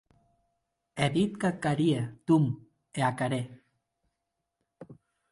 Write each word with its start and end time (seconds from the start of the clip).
È 1.07 1.09
dit 1.15 1.33
qu'ac 1.43 1.63
haria, 1.71 1.99
Tom, 2.31 2.45
e 3.01 3.03
ac 3.09 3.19
harè. 3.25 3.41